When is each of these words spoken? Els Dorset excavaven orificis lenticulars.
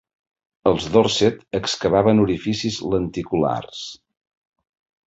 Els 0.69 0.87
Dorset 0.95 1.45
excavaven 1.59 2.25
orificis 2.25 2.81
lenticulars. 2.95 3.89